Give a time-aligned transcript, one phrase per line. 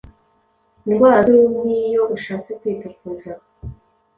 [0.89, 3.31] indwara z’ uruhu nk’ iyo ushatse kwitukuza